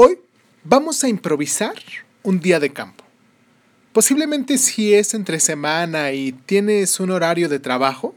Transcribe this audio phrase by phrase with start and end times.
[0.00, 0.20] Hoy
[0.62, 1.74] vamos a improvisar
[2.22, 3.02] un día de campo.
[3.92, 8.14] Posiblemente si es entre semana y tienes un horario de trabajo,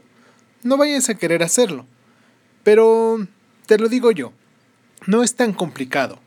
[0.62, 1.84] no vayas a querer hacerlo.
[2.62, 3.26] Pero
[3.66, 4.32] te lo digo yo,
[5.08, 6.20] no es tan complicado.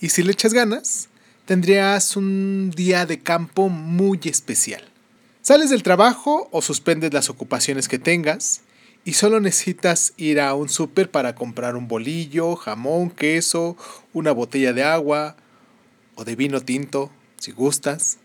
[0.00, 1.08] Y si le echas ganas,
[1.44, 4.84] tendrías un día de campo muy especial.
[5.42, 8.60] Sales del trabajo o suspendes las ocupaciones que tengas
[9.04, 13.76] y solo necesitas ir a un súper para comprar un bolillo, jamón, queso,
[14.12, 15.36] una botella de agua
[16.14, 18.18] o de vino tinto, si gustas.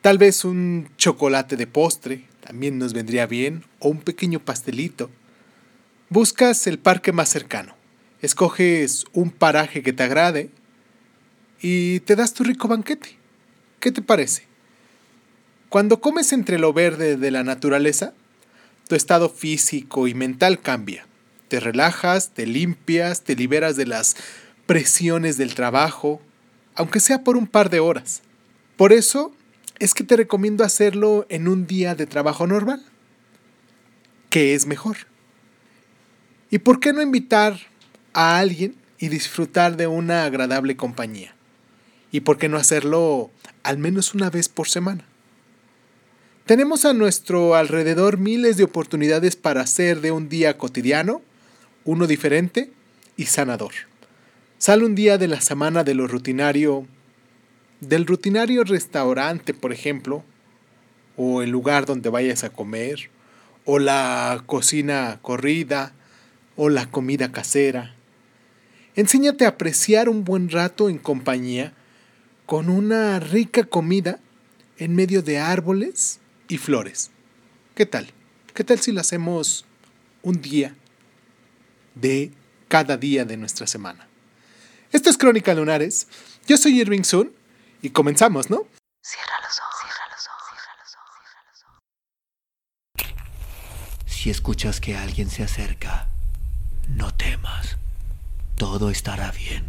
[0.00, 5.10] Tal vez un chocolate de postre también nos vendría bien o un pequeño pastelito.
[6.10, 7.74] Buscas el parque más cercano,
[8.20, 10.50] escoges un paraje que te agrade
[11.62, 13.16] y te das tu rico banquete.
[13.80, 14.44] ¿Qué te parece?
[15.68, 18.12] Cuando comes entre lo verde de la naturaleza,
[18.88, 21.06] tu estado físico y mental cambia.
[21.48, 24.16] Te relajas, te limpias, te liberas de las
[24.66, 26.20] presiones del trabajo,
[26.74, 28.22] aunque sea por un par de horas.
[28.76, 29.32] Por eso
[29.78, 32.82] es que te recomiendo hacerlo en un día de trabajo normal,
[34.30, 34.96] que es mejor.
[36.50, 37.58] ¿Y por qué no invitar
[38.12, 41.34] a alguien y disfrutar de una agradable compañía?
[42.10, 43.30] ¿Y por qué no hacerlo
[43.62, 45.04] al menos una vez por semana?
[46.46, 51.22] Tenemos a nuestro alrededor miles de oportunidades para hacer de un día cotidiano
[51.86, 52.70] uno diferente
[53.16, 53.72] y sanador.
[54.58, 56.86] Sale un día de la semana de lo rutinario,
[57.80, 60.22] del rutinario restaurante, por ejemplo,
[61.16, 63.08] o el lugar donde vayas a comer,
[63.64, 65.94] o la cocina corrida,
[66.56, 67.94] o la comida casera.
[68.96, 71.72] Enséñate a apreciar un buen rato en compañía
[72.44, 74.20] con una rica comida
[74.76, 77.10] en medio de árboles y flores.
[77.74, 78.12] ¿Qué tal?
[78.54, 79.64] ¿Qué tal si lo hacemos
[80.22, 80.74] un día
[81.94, 82.32] de
[82.68, 84.06] cada día de nuestra semana?
[84.92, 86.06] Esto es Crónica Lunares.
[86.46, 87.32] Yo soy Irving Sun
[87.82, 88.66] y comenzamos, ¿no?
[89.02, 91.64] Cierra los ojos, cierra los ojos, cierra los ojos, cierra los
[93.06, 94.14] ojos.
[94.14, 96.08] Si escuchas que alguien se acerca,
[96.88, 97.76] no temas.
[98.56, 99.64] Todo estará bien.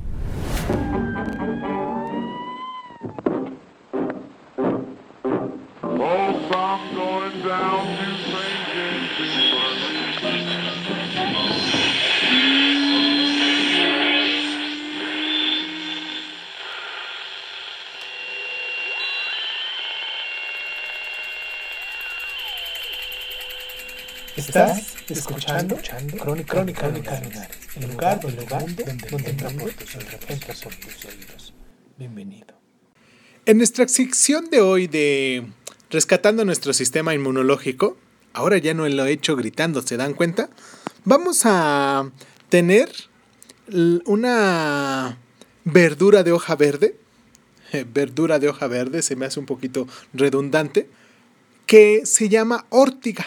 [24.35, 25.77] Estás escuchando,
[26.17, 27.21] Crónica, Crónica, Crónica
[27.75, 31.53] el lugar, el lugar donde, donde entra por tus oídos.
[31.95, 32.59] Bienvenido.
[33.45, 35.45] En nuestra sección de hoy de
[35.95, 37.95] Rescatando nuestro sistema inmunológico,
[38.33, 40.49] ahora ya no lo he hecho gritando, ¿se dan cuenta?
[41.05, 42.11] Vamos a
[42.49, 42.91] tener
[44.03, 45.17] una
[45.63, 46.97] verdura de hoja verde,
[47.93, 50.89] verdura de hoja verde, se me hace un poquito redundante,
[51.65, 53.25] que se llama órtiga.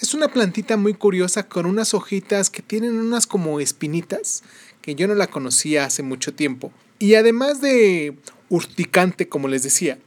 [0.00, 4.44] Es una plantita muy curiosa con unas hojitas que tienen unas como espinitas,
[4.80, 6.72] que yo no la conocía hace mucho tiempo.
[6.98, 8.16] Y además de
[8.48, 9.98] urticante, como les decía,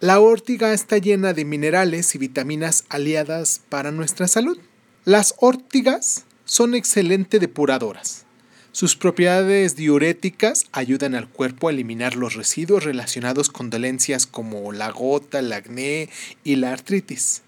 [0.00, 4.58] la órtiga está llena de minerales y vitaminas aliadas para nuestra salud.
[5.04, 8.24] Las órtigas son excelente depuradoras.
[8.72, 14.90] Sus propiedades diuréticas ayudan al cuerpo a eliminar los residuos relacionados con dolencias como la
[14.90, 16.08] gota, el acné
[16.44, 17.42] y la artritis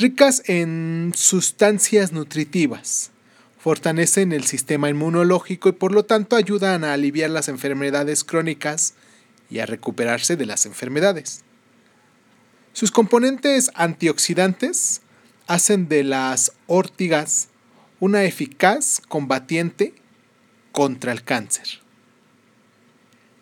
[0.00, 3.10] ricas en sustancias nutritivas.
[3.58, 8.94] Fortalecen el sistema inmunológico y por lo tanto ayudan a aliviar las enfermedades crónicas
[9.50, 11.42] y a recuperarse de las enfermedades.
[12.72, 15.02] Sus componentes antioxidantes
[15.46, 17.48] hacen de las órtigas
[17.98, 19.94] una eficaz combatiente
[20.72, 21.66] contra el cáncer.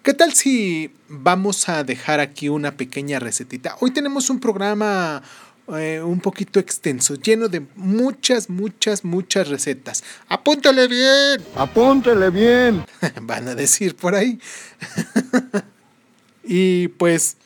[0.02, 3.76] ¿Qué tal si vamos a dejar aquí una pequeña recetita?
[3.80, 5.22] Hoy tenemos un programa
[5.76, 10.02] eh, un poquito extenso, lleno de muchas, muchas, muchas recetas.
[10.28, 11.46] ¡Apúntale bien!
[11.54, 12.86] ¡Apúntale bien!
[13.22, 14.40] Van a decir por ahí.
[16.50, 17.36] y pues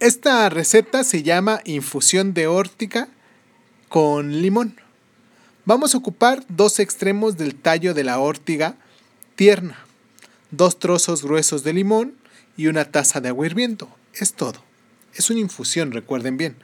[0.00, 3.08] esta receta se llama infusión de órtica
[3.90, 4.80] con limón.
[5.66, 8.76] Vamos a ocupar dos extremos del tallo de la órtiga
[9.36, 9.78] tierna,
[10.50, 12.14] dos trozos gruesos de limón
[12.56, 13.94] y una taza de agua hirviendo.
[14.14, 14.64] Es todo.
[15.14, 16.56] Es una infusión, recuerden bien.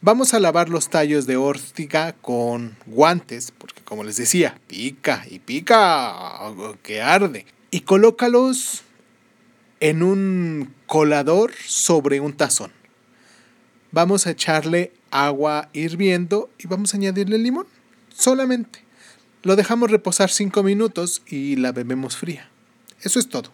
[0.00, 5.38] Vamos a lavar los tallos de órtiga con guantes, porque como les decía, pica y
[5.40, 6.38] pica,
[6.82, 7.44] que arde.
[7.70, 8.84] Y colócalos
[9.80, 12.72] en un colador sobre un tazón.
[13.90, 17.66] Vamos a echarle agua hirviendo y vamos a añadirle limón.
[18.14, 18.84] Solamente.
[19.42, 22.50] Lo dejamos reposar 5 minutos y la bebemos fría.
[23.02, 23.50] Eso es todo.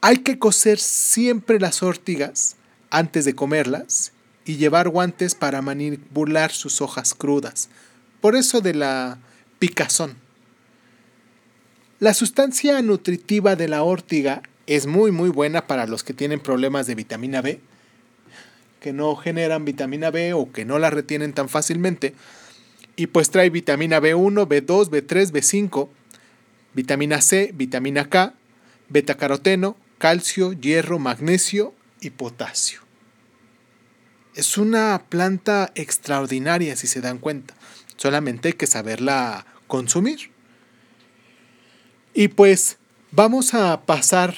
[0.00, 2.56] Hay que cocer siempre las ortigas
[2.90, 4.12] antes de comerlas
[4.44, 7.70] y llevar guantes para manipular sus hojas crudas.
[8.20, 9.18] Por eso de la
[9.58, 10.16] picazón.
[12.02, 16.88] La sustancia nutritiva de la órtiga es muy muy buena para los que tienen problemas
[16.88, 17.60] de vitamina B,
[18.80, 22.14] que no generan vitamina B o que no la retienen tan fácilmente.
[22.96, 25.90] Y pues trae vitamina B1, B2, B3, B5,
[26.74, 28.34] vitamina C, vitamina K,
[28.88, 32.80] beta caroteno, calcio, hierro, magnesio y potasio.
[34.34, 37.54] Es una planta extraordinaria si se dan cuenta.
[37.94, 40.31] Solamente hay que saberla consumir.
[42.14, 42.78] Y pues
[43.10, 44.34] vamos a pasar,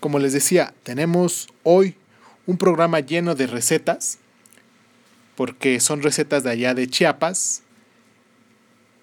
[0.00, 1.94] como les decía, tenemos hoy
[2.46, 4.18] un programa lleno de recetas,
[5.36, 7.62] porque son recetas de allá de Chiapas.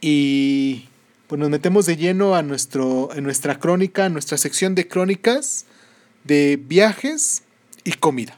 [0.02, 0.90] Y
[1.28, 5.66] pues nos metemos de lleno a nuestro, en nuestra crónica, nuestra sección de crónicas
[6.24, 7.44] de viajes
[7.84, 8.38] y comida.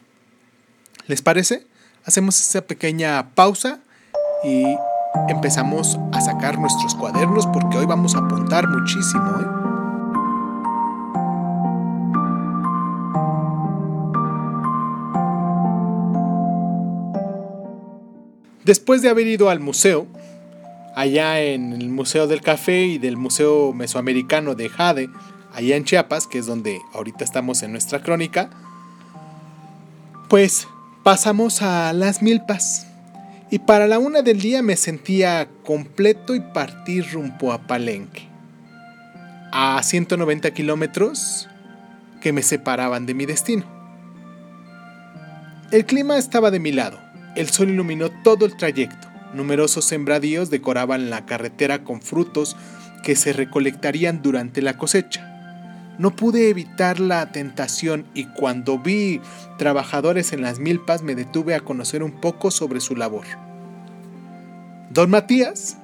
[1.07, 1.66] ¿Les parece?
[2.04, 3.80] Hacemos esa pequeña pausa
[4.44, 4.66] y
[5.30, 9.39] empezamos a sacar nuestros cuadernos porque hoy vamos a apuntar muchísimo.
[9.42, 9.56] ¿eh?
[18.68, 20.08] Después de haber ido al museo,
[20.94, 25.10] allá en el Museo del Café y del Museo Mesoamericano de Jade,
[25.54, 28.50] allá en Chiapas, que es donde ahorita estamos en nuestra crónica,
[30.28, 30.68] pues
[31.04, 32.88] pasamos a las milpas.
[33.50, 38.28] Y para la una del día me sentía completo y partí rumbo a Palenque.
[39.54, 41.48] A 190 kilómetros
[42.20, 43.63] que me separaban de mi destino.
[45.72, 47.06] El clima estaba de mi lado.
[47.38, 49.07] El sol iluminó todo el trayecto.
[49.36, 52.57] Numerosos sembradíos decoraban la carretera con frutos
[53.04, 55.95] que se recolectarían durante la cosecha.
[56.00, 59.22] No pude evitar la tentación y cuando vi
[59.60, 63.28] trabajadores en las milpas me detuve a conocer un poco sobre su labor.
[64.89, 65.78] Don Matías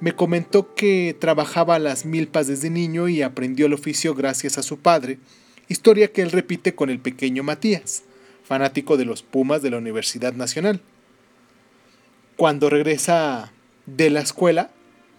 [0.00, 4.78] me comentó que trabajaba las milpas desde niño y aprendió el oficio gracias a su
[4.78, 5.18] padre,
[5.68, 8.04] historia que él repite con el pequeño Matías,
[8.42, 10.80] fanático de los Pumas de la Universidad Nacional.
[12.36, 13.52] Cuando regresa
[13.86, 14.72] de la escuela,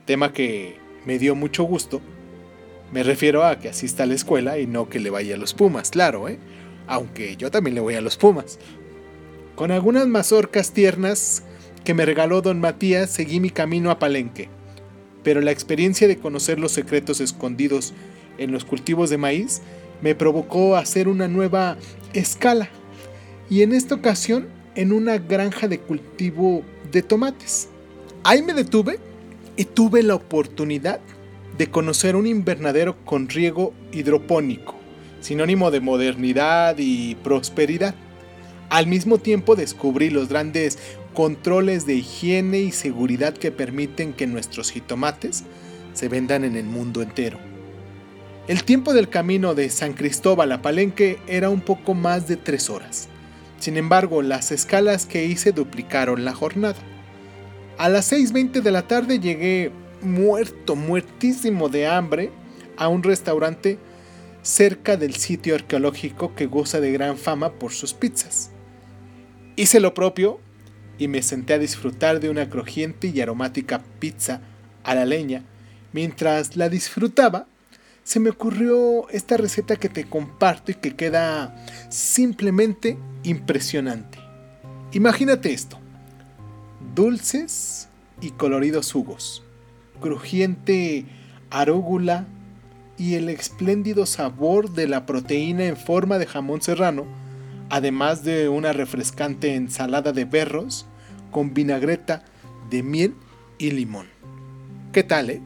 [0.06, 2.02] tema que me dio mucho gusto,
[2.92, 5.54] me refiero a que asista a la escuela y no que le vaya a los
[5.54, 6.40] Pumas, claro, ¿eh?
[6.88, 8.60] Aunque yo también le voy a los Pumas.
[9.56, 11.44] Con algunas mazorcas tiernas
[11.86, 14.50] que me regaló don Matías, seguí mi camino a Palenque.
[15.24, 17.94] Pero la experiencia de conocer los secretos escondidos
[18.38, 19.62] en los cultivos de maíz
[20.02, 21.78] me provocó hacer una nueva
[22.12, 22.68] escala.
[23.50, 27.70] Y en esta ocasión en una granja de cultivo de tomates.
[28.24, 29.00] Ahí me detuve
[29.58, 31.00] y tuve la oportunidad
[31.58, 34.76] de conocer un invernadero con riego hidropónico,
[35.22, 37.96] sinónimo de modernidad y prosperidad.
[38.70, 40.78] Al mismo tiempo descubrí los grandes
[41.14, 45.44] controles de higiene y seguridad que permiten que nuestros jitomates
[45.94, 47.40] se vendan en el mundo entero.
[48.48, 52.70] El tiempo del camino de San Cristóbal a Palenque era un poco más de tres
[52.70, 53.08] horas.
[53.60, 56.80] Sin embargo, las escalas que hice duplicaron la jornada.
[57.78, 59.72] A las 6.20 de la tarde llegué
[60.02, 62.32] muerto, muertísimo de hambre
[62.78, 63.80] a un restaurante
[64.42, 68.52] cerca del sitio arqueológico que goza de gran fama por sus pizzas.
[69.56, 70.40] Hice lo propio
[70.98, 74.42] y me senté a disfrutar de una crujiente y aromática pizza
[74.84, 75.44] a la leña.
[75.94, 77.48] Mientras la disfrutaba,
[78.06, 81.54] se me ocurrió esta receta que te comparto y que queda
[81.90, 84.20] simplemente impresionante.
[84.94, 85.78] Imagínate esto.
[86.96, 87.90] Dulces
[88.22, 89.44] y coloridos jugos
[90.00, 91.06] crujiente
[91.50, 92.26] arúgula
[92.98, 97.06] y el espléndido sabor de la proteína en forma de jamón serrano,
[97.70, 100.86] además de una refrescante ensalada de berros
[101.32, 102.24] con vinagreta
[102.70, 103.16] de miel
[103.58, 104.08] y limón.
[104.94, 105.42] ¿Qué tal, eh?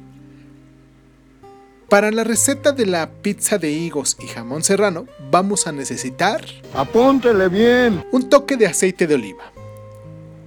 [1.90, 6.46] Para la receta de la pizza de higos y jamón serrano vamos a necesitar...
[6.76, 8.06] Apúntele bien.
[8.12, 9.52] Un toque de aceite de oliva.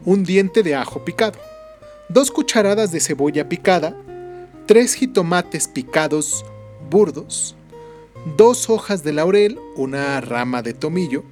[0.04, 1.38] Un diente de ajo picado
[2.10, 3.96] 2 cucharadas de cebolla picada,
[4.66, 6.44] 3 jitomates picados
[6.90, 7.56] burdos,
[8.36, 11.24] 2 hojas de laurel, una rama de tomillo,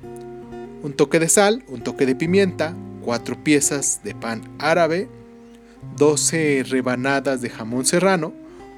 [0.83, 2.75] un toque de sal, un toque de pimienta,
[3.05, 5.09] 4 piezas de pan árabe,
[5.97, 8.33] 12 rebanadas de jamón serrano,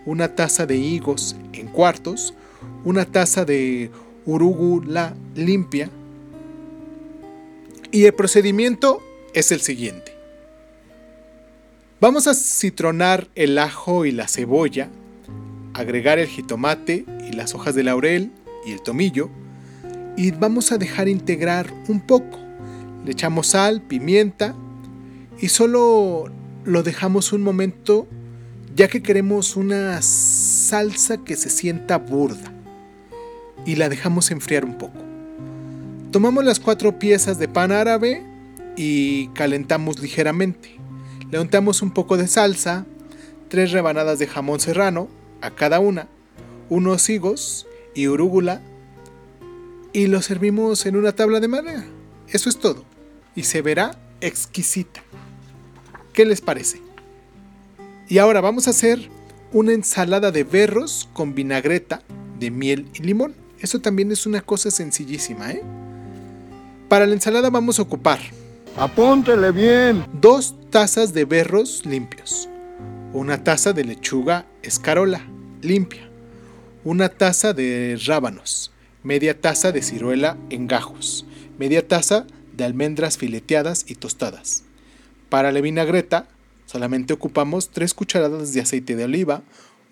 [0.07, 2.35] una taza de higos en cuartos,
[2.85, 3.91] una taza de
[4.27, 5.91] urugula limpia.
[7.91, 9.03] Y el procedimiento
[9.35, 10.13] es el siguiente.
[12.01, 14.89] Vamos a citronar el ajo y la cebolla,
[15.75, 18.33] agregar el jitomate y las hojas de laurel
[18.67, 19.31] y el tomillo,
[20.17, 22.39] y vamos a dejar integrar un poco.
[23.05, 24.55] Le echamos sal, pimienta
[25.41, 26.25] y solo
[26.65, 28.07] lo dejamos un momento
[28.75, 32.52] ya que queremos una salsa que se sienta burda
[33.64, 34.99] y la dejamos enfriar un poco.
[36.11, 38.23] Tomamos las cuatro piezas de pan árabe
[38.76, 40.76] y calentamos ligeramente.
[41.31, 42.87] Le untamos un poco de salsa,
[43.49, 45.09] tres rebanadas de jamón serrano
[45.41, 46.09] a cada una,
[46.69, 48.62] unos higos y urúgula
[49.93, 51.85] y lo servimos en una tabla de madera.
[52.29, 52.85] Eso es todo.
[53.35, 55.02] Y se verá exquisita.
[56.12, 56.92] ¿Qué les parece?
[58.09, 59.09] Y ahora vamos a hacer
[59.53, 62.03] una ensalada de berros con vinagreta
[62.39, 63.35] de miel y limón.
[63.61, 65.63] Eso también es una cosa sencillísima, ¿eh?
[66.89, 68.19] Para la ensalada vamos a ocupar.
[68.77, 70.05] Apúntele bien.
[70.21, 72.49] Dos tazas de berros limpios.
[73.13, 75.23] Una taza de lechuga escarola
[75.61, 76.09] limpia.
[76.85, 78.73] Una taza de rábanos.
[79.03, 81.25] Media taza de ciruela en gajos.
[81.59, 84.65] Media taza de almendras fileteadas y tostadas.
[85.29, 86.29] Para la vinagreta
[86.73, 89.43] solamente ocupamos 3 cucharadas de aceite de oliva,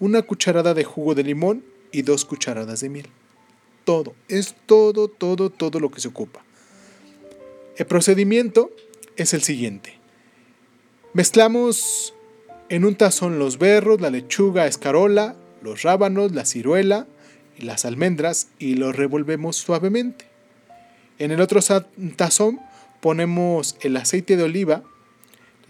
[0.00, 3.08] una cucharada de jugo de limón y 2 cucharadas de miel
[3.90, 6.44] todo, es todo, todo, todo lo que se ocupa.
[7.76, 8.70] El procedimiento
[9.16, 9.98] es el siguiente.
[11.12, 12.14] Mezclamos
[12.68, 17.08] en un tazón los berros, la lechuga escarola, los rábanos, la ciruela
[17.58, 20.26] y las almendras y los revolvemos suavemente.
[21.18, 21.60] En el otro
[22.16, 22.60] tazón
[23.00, 24.84] ponemos el aceite de oliva,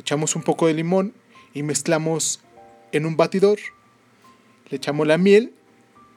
[0.01, 1.15] echamos un poco de limón
[1.55, 2.41] y mezclamos
[2.93, 3.59] en un batidor.
[4.69, 5.53] Le echamos la miel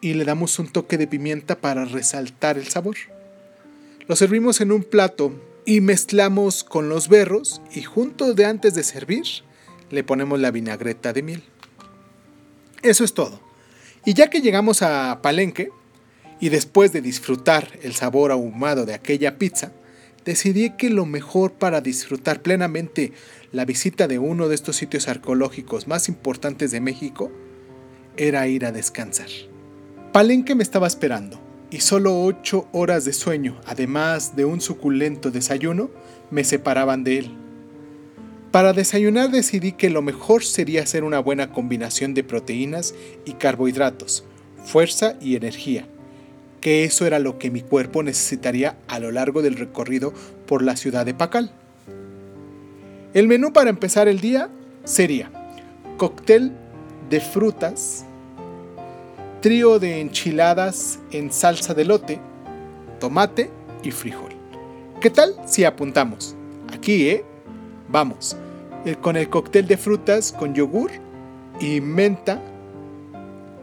[0.01, 2.97] y le damos un toque de pimienta para resaltar el sabor.
[4.07, 5.33] Lo servimos en un plato
[5.65, 9.23] y mezclamos con los berros y junto de antes de servir
[9.89, 11.43] le ponemos la vinagreta de miel.
[12.81, 13.39] Eso es todo.
[14.05, 15.71] Y ya que llegamos a Palenque
[16.39, 19.71] y después de disfrutar el sabor ahumado de aquella pizza,
[20.25, 23.13] decidí que lo mejor para disfrutar plenamente
[23.53, 27.31] la visita de uno de estos sitios arqueológicos más importantes de México
[28.17, 29.27] era ir a descansar.
[30.11, 35.91] Palenque me estaba esperando, y solo ocho horas de sueño, además de un suculento desayuno,
[36.31, 37.31] me separaban de él.
[38.51, 44.23] Para desayunar decidí que lo mejor sería hacer una buena combinación de proteínas y carbohidratos,
[44.65, 45.87] fuerza y energía,
[46.59, 50.11] que eso era lo que mi cuerpo necesitaría a lo largo del recorrido
[50.47, 51.51] por la ciudad de Pacal.
[53.13, 54.49] El menú para empezar el día
[54.85, 55.29] sería
[55.97, 56.51] cóctel
[57.11, 58.05] de frutas,
[59.39, 62.19] trío de enchiladas en salsa de lote,
[62.99, 63.51] tomate
[63.83, 64.31] y frijol.
[64.99, 66.35] ¿Qué tal si apuntamos?
[66.73, 67.23] Aquí, ¿eh?
[67.87, 68.35] Vamos.
[68.83, 70.89] Eh, con el cóctel de frutas con yogur
[71.59, 72.41] y menta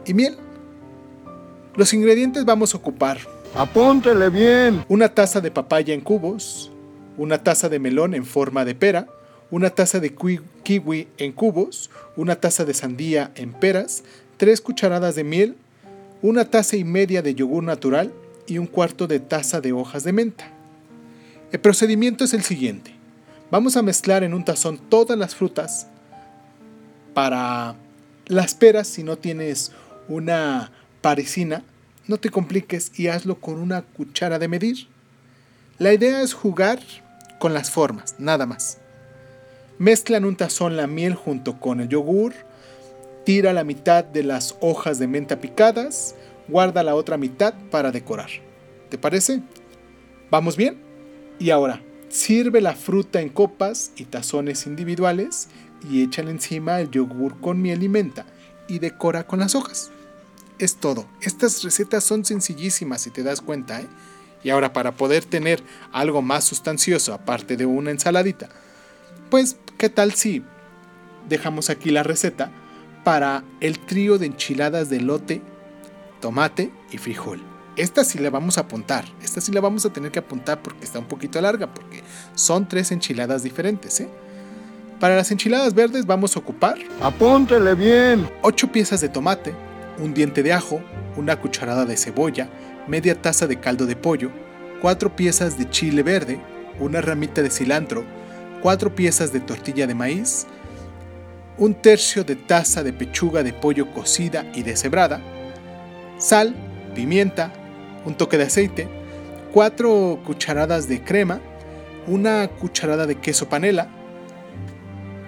[0.05, 0.37] y miel.
[1.75, 3.17] Los ingredientes vamos a ocupar.
[3.53, 4.85] Apúntele bien.
[4.87, 6.71] Una taza de papaya en cubos,
[7.17, 9.07] una taza de melón en forma de pera,
[9.51, 10.15] una taza de
[10.63, 14.03] kiwi en cubos, una taza de sandía en peras,
[14.37, 15.55] tres cucharadas de miel,
[16.21, 18.11] una taza y media de yogur natural
[18.47, 20.47] y un cuarto de taza de hojas de menta.
[21.51, 22.93] El procedimiento es el siguiente.
[23.51, 25.87] Vamos a mezclar en un tazón todas las frutas.
[27.13, 27.75] Para
[28.27, 29.73] las peras, si no tienes
[30.07, 31.63] una parisina,
[32.07, 34.87] no te compliques y hazlo con una cuchara de medir.
[35.77, 36.79] La idea es jugar
[37.39, 38.77] con las formas, nada más.
[39.81, 42.35] Mezcla en un tazón la miel junto con el yogur,
[43.25, 46.13] Tira la mitad de las hojas de menta picadas,
[46.47, 48.29] guarda la otra mitad para decorar.
[48.89, 49.41] ¿Te parece?
[50.29, 50.77] ¿Vamos bien?
[51.39, 55.47] Y ahora, sirve la fruta en copas y tazones individuales
[55.89, 58.27] y échale encima el yogur con miel y menta
[58.67, 59.89] y decora con las hojas.
[60.59, 61.07] Es todo.
[61.21, 63.81] Estas recetas son sencillísimas si te das cuenta.
[63.81, 63.87] ¿eh?
[64.43, 68.49] Y ahora para poder tener algo más sustancioso aparte de una ensaladita,
[69.31, 70.43] pues ¿qué tal si
[71.27, 72.51] dejamos aquí la receta
[73.03, 75.41] para el trío de enchiladas de lote,
[76.19, 77.41] tomate y frijol.
[77.77, 80.83] Esta sí la vamos a apuntar, esta sí la vamos a tener que apuntar porque
[80.83, 82.03] está un poquito larga, porque
[82.35, 84.01] son tres enchiladas diferentes.
[84.01, 84.09] ¿eh?
[84.99, 86.77] Para las enchiladas verdes vamos a ocupar...
[87.01, 88.29] Apúntele bien.
[88.43, 89.55] 8 piezas de tomate,
[89.99, 90.81] un diente de ajo,
[91.15, 92.49] una cucharada de cebolla,
[92.87, 94.31] media taza de caldo de pollo,
[94.81, 96.39] 4 piezas de chile verde,
[96.79, 98.03] una ramita de cilantro,
[98.61, 100.47] 4 piezas de tortilla de maíz,
[101.57, 105.21] un tercio de taza de pechuga de pollo cocida y deshebrada,
[106.17, 106.55] sal,
[106.95, 107.53] pimienta,
[108.05, 108.87] un toque de aceite,
[109.53, 111.39] cuatro cucharadas de crema,
[112.07, 113.89] una cucharada de queso panela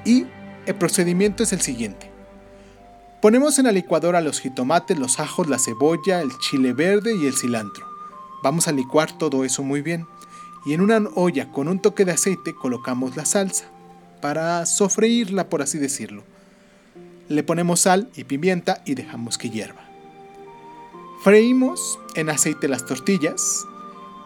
[0.06, 0.26] y
[0.66, 2.12] el procedimiento es el siguiente.
[3.22, 7.34] Ponemos en la licuadora los jitomates, los ajos, la cebolla, el chile verde y el
[7.34, 7.86] cilantro.
[8.42, 10.06] Vamos a licuar todo eso muy bien.
[10.66, 13.66] Y en una olla con un toque de aceite colocamos la salsa
[14.22, 16.24] para sofreírla, por así decirlo.
[17.28, 19.82] Le ponemos sal y pimienta y dejamos que hierva.
[21.24, 23.66] Freímos en aceite las tortillas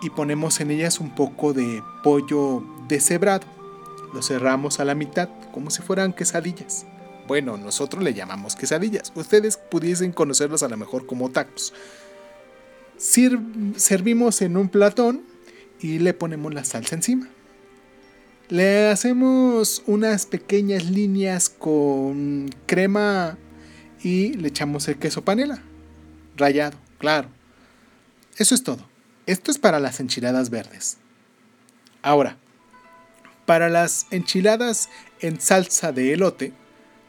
[0.01, 3.47] y ponemos en ellas un poco de pollo deshebrado.
[4.13, 6.85] Lo cerramos a la mitad como si fueran quesadillas.
[7.27, 9.11] Bueno, nosotros le llamamos quesadillas.
[9.15, 11.73] Ustedes pudiesen conocerlos a lo mejor como tacos.
[12.97, 15.23] servimos en un platón
[15.79, 17.27] y le ponemos la salsa encima.
[18.49, 23.37] Le hacemos unas pequeñas líneas con crema
[24.01, 25.61] y le echamos el queso panela.
[26.37, 27.29] Rallado, claro.
[28.37, 28.87] Eso es todo.
[29.25, 30.97] Esto es para las enchiladas verdes.
[32.01, 32.37] Ahora,
[33.45, 36.53] para las enchiladas en salsa de elote,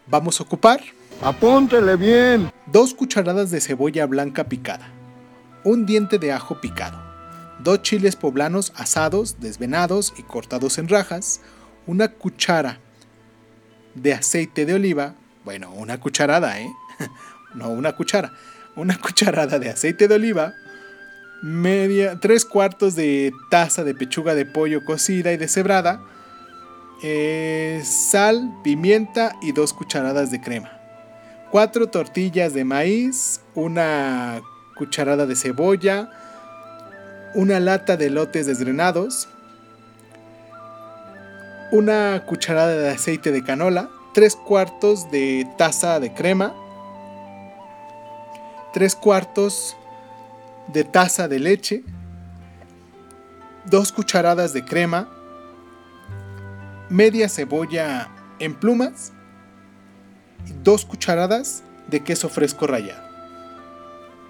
[0.07, 0.81] vamos a ocupar...
[1.21, 2.53] Apúntele bien.
[2.67, 4.89] Dos cucharadas de cebolla blanca picada.
[5.65, 7.08] Un diente de ajo picado.
[7.63, 11.41] Dos chiles poblanos asados, desvenados y cortados en rajas.
[11.87, 12.79] Una cuchara
[13.95, 15.15] de aceite de oliva.
[15.45, 16.71] Bueno, una cucharada, ¿eh?
[17.55, 18.33] no una cuchara.
[18.77, 20.55] Una cucharada de aceite de oliva
[21.43, 26.01] media, tres cuartos de taza de pechuga de pollo cocida y deshebrada,
[27.03, 30.73] eh, sal, pimienta y dos cucharadas de crema.
[31.51, 34.41] Cuatro tortillas de maíz, una
[34.77, 36.11] cucharada de cebolla,
[37.35, 39.29] una lata de lotes desgrenados,
[41.71, 46.55] una cucharada de aceite de canola, tres cuartos de taza de crema,
[48.73, 49.77] tres cuartos
[50.73, 51.83] de taza de leche,
[53.67, 55.09] dos cucharadas de crema,
[56.89, 58.09] media cebolla
[58.39, 59.13] en plumas
[60.63, 63.07] dos cucharadas de queso fresco rallado.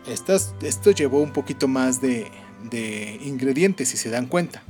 [0.07, 2.31] esto llevó un poquito más de,
[2.71, 4.63] de ingredientes si se dan cuenta.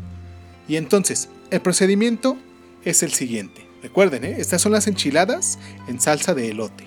[0.68, 2.36] Y entonces, el procedimiento
[2.84, 3.66] es el siguiente.
[3.82, 4.36] Recuerden, ¿eh?
[4.38, 6.84] estas son las enchiladas en salsa de elote.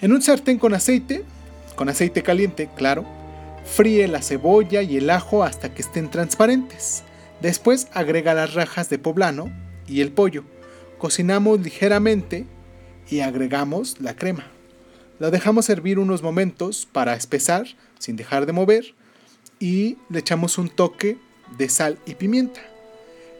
[0.00, 1.24] En un sartén con aceite,
[1.76, 3.04] con aceite caliente, claro,
[3.64, 7.04] Fríe la cebolla y el ajo hasta que estén transparentes.
[7.40, 9.50] Después agrega las rajas de poblano
[9.86, 10.44] y el pollo.
[10.98, 12.46] Cocinamos ligeramente
[13.08, 14.46] y agregamos la crema.
[15.18, 17.66] Lo dejamos hervir unos momentos para espesar
[17.98, 18.94] sin dejar de mover
[19.60, 21.18] y le echamos un toque
[21.56, 22.60] de sal y pimienta.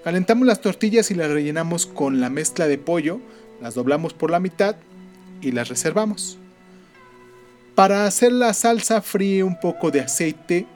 [0.05, 3.21] Calentamos las tortillas y las rellenamos con la mezcla de pollo,
[3.61, 4.77] las doblamos por la mitad
[5.41, 6.39] y las reservamos.
[7.75, 10.67] Para hacer la salsa fríe un poco de aceite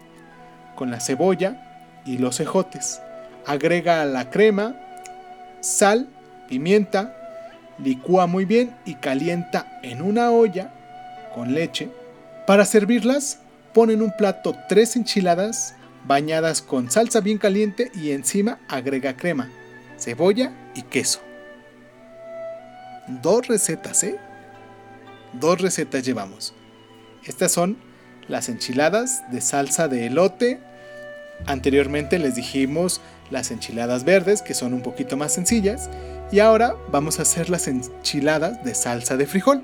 [0.74, 3.00] con la cebolla y los ejotes.
[3.46, 4.74] Agrega la crema,
[5.60, 6.08] sal,
[6.48, 7.14] pimienta,
[7.78, 10.72] licúa muy bien y calienta en una olla
[11.34, 11.90] con leche.
[12.46, 13.40] Para servirlas,
[13.74, 15.74] pone en un plato tres enchiladas
[16.06, 19.50] bañadas con salsa bien caliente y encima agrega crema,
[19.98, 21.20] cebolla y queso.
[23.08, 24.18] Dos recetas, ¿eh?
[25.34, 26.54] Dos recetas llevamos.
[27.24, 27.76] Estas son
[28.28, 30.60] las enchiladas de salsa de elote.
[31.46, 35.90] Anteriormente les dijimos las enchiladas verdes, que son un poquito más sencillas.
[36.30, 39.62] Y ahora vamos a hacer las enchiladas de salsa de frijol.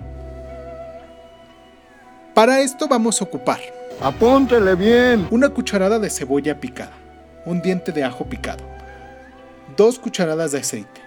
[2.34, 3.79] Para esto vamos a ocupar.
[4.02, 5.26] Apúntele bien.
[5.30, 6.92] Una cucharada de cebolla picada.
[7.44, 8.64] Un diente de ajo picado.
[9.76, 11.00] Dos cucharadas de aceite.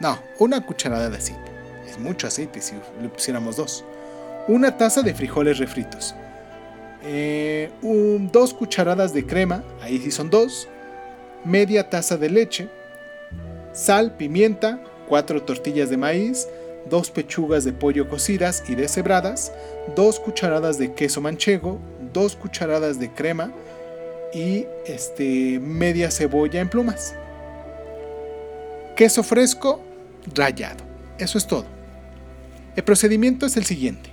[0.00, 1.50] No, una cucharada de aceite.
[1.88, 3.84] Es mucho aceite si le pusiéramos dos
[4.48, 6.14] una taza de frijoles refritos,
[7.04, 7.70] eh,
[8.32, 10.68] dos cucharadas de crema, ahí sí son dos,
[11.44, 12.68] media taza de leche,
[13.72, 16.48] sal, pimienta, cuatro tortillas de maíz,
[16.88, 19.52] dos pechugas de pollo cocidas y deshebradas,
[19.96, 21.80] dos cucharadas de queso manchego,
[22.16, 23.52] dos cucharadas de crema
[24.32, 27.14] y este, media cebolla en plumas.
[28.96, 29.82] Queso fresco
[30.34, 30.82] rallado.
[31.18, 31.66] Eso es todo.
[32.74, 34.08] El procedimiento es el siguiente.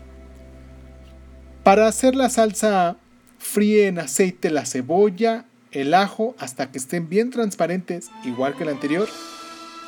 [1.63, 2.97] Para hacer la salsa,
[3.37, 8.69] fríe en aceite la cebolla, el ajo hasta que estén bien transparentes, igual que el
[8.69, 9.07] anterior,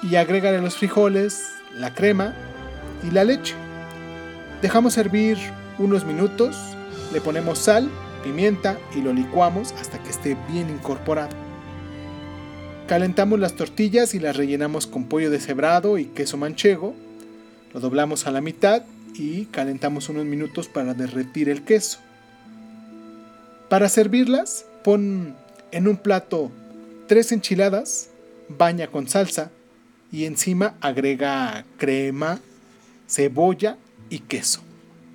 [0.03, 2.33] y agrégale los frijoles, la crema
[3.05, 3.55] y la leche.
[4.61, 5.37] Dejamos hervir
[5.79, 6.55] unos minutos,
[7.11, 7.89] le ponemos sal,
[8.25, 11.29] pimienta y lo licuamos hasta que esté bien incorporado.
[12.87, 16.95] Calentamos las tortillas y las rellenamos con pollo deshebrado y queso manchego.
[17.73, 18.83] Lo doblamos a la mitad
[19.13, 21.99] y calentamos unos minutos para derretir el queso.
[23.69, 25.35] Para servirlas, pon
[25.71, 26.51] en un plato
[27.07, 28.09] tres enchiladas,
[28.49, 29.51] baña con salsa
[30.11, 32.39] y encima agrega crema,
[33.07, 33.77] cebolla
[34.09, 34.61] y queso.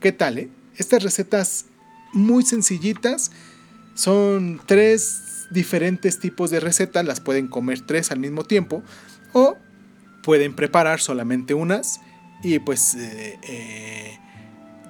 [0.01, 0.49] ¿Qué tal, eh?
[0.77, 1.67] Estas recetas
[2.13, 3.31] muy sencillitas
[3.95, 8.83] Son tres diferentes tipos de recetas, las pueden comer tres al mismo tiempo
[9.33, 9.57] o
[10.23, 12.01] pueden preparar solamente unas
[12.43, 14.19] y pues eh, eh,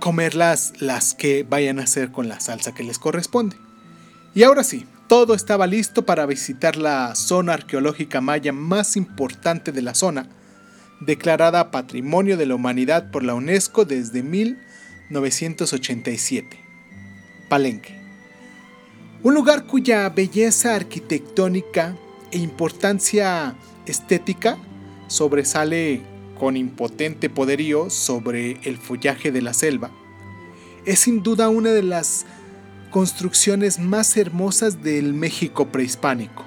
[0.01, 3.57] comerlas las que vayan a hacer con la salsa que les corresponde.
[4.35, 9.83] Y ahora sí, todo estaba listo para visitar la zona arqueológica maya más importante de
[9.83, 10.29] la zona,
[11.01, 16.60] declarada Patrimonio de la Humanidad por la UNESCO desde 1987.
[17.51, 17.95] Palenque.
[19.25, 21.97] Un lugar cuya belleza arquitectónica
[22.31, 24.57] e importancia estética
[25.09, 26.01] sobresale
[26.39, 29.91] con impotente poderío sobre el follaje de la selva,
[30.87, 32.25] es sin duda una de las
[32.91, 36.45] construcciones más hermosas del México prehispánico.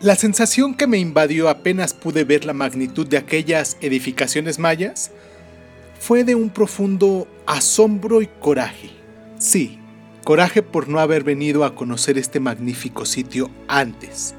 [0.00, 5.12] La sensación que me invadió apenas pude ver la magnitud de aquellas edificaciones mayas
[6.00, 8.90] fue de un profundo asombro y coraje.
[9.38, 9.78] Sí,
[10.24, 14.34] coraje por no haber venido a conocer este magnífico sitio antes.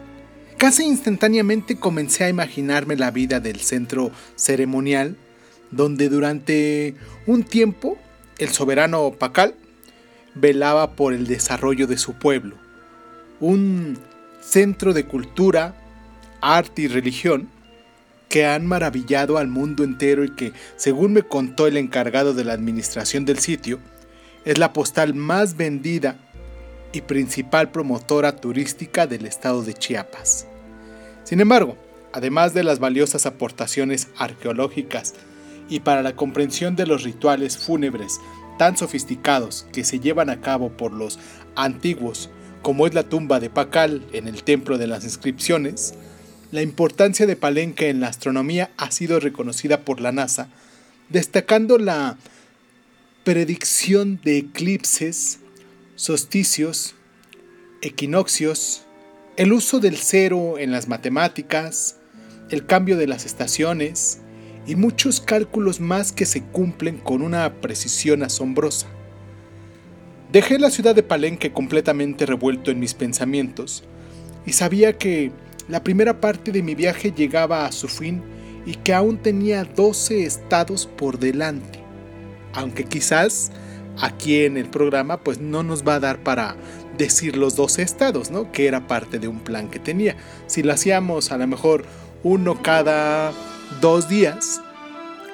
[0.57, 5.15] Casi instantáneamente comencé a imaginarme la vida del centro ceremonial,
[5.71, 6.95] donde durante
[7.27, 7.97] un tiempo
[8.39, 9.55] el soberano Pacal
[10.33, 12.55] velaba por el desarrollo de su pueblo.
[13.39, 13.97] Un
[14.41, 15.75] centro de cultura,
[16.41, 17.49] arte y religión
[18.29, 22.53] que han maravillado al mundo entero y que, según me contó el encargado de la
[22.53, 23.79] administración del sitio,
[24.45, 26.17] es la postal más vendida
[26.93, 30.47] y principal promotora turística del estado de Chiapas.
[31.23, 31.75] Sin embargo,
[32.13, 35.15] además de las valiosas aportaciones arqueológicas
[35.67, 38.19] y para la comprensión de los rituales fúnebres
[38.57, 41.19] tan sofisticados que se llevan a cabo por los
[41.55, 42.29] antiguos
[42.61, 45.93] como es la tumba de Pacal en el Templo de las Inscripciones,
[46.51, 50.47] la importancia de Palenque en la astronomía ha sido reconocida por la NASA,
[51.09, 52.17] destacando la
[53.25, 55.39] predicción de eclipses,
[55.95, 56.93] solsticios,
[57.81, 58.83] equinoccios,
[59.35, 61.97] el uso del cero en las matemáticas,
[62.51, 64.19] el cambio de las estaciones
[64.67, 68.85] y muchos cálculos más que se cumplen con una precisión asombrosa.
[70.31, 73.85] Dejé la ciudad de Palenque completamente revuelto en mis pensamientos
[74.45, 75.31] y sabía que
[75.67, 78.21] la primera parte de mi viaje llegaba a su fin
[78.67, 81.84] y que aún tenía 12 estados por delante.
[82.55, 83.51] Aunque quizás
[84.01, 86.55] aquí en el programa pues no nos va a dar para
[86.97, 88.51] decir los 12 estados, ¿no?
[88.51, 90.15] Que era parte de un plan que tenía.
[90.47, 91.85] Si lo hacíamos a lo mejor
[92.23, 93.31] uno cada
[93.81, 94.61] dos días,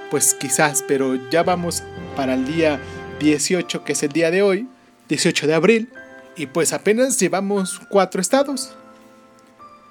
[0.09, 1.83] pues quizás, pero ya vamos
[2.15, 2.81] para el día
[3.19, 4.67] 18 que es el día de hoy
[5.11, 5.89] 18 de abril,
[6.37, 8.73] y pues apenas llevamos cuatro estados.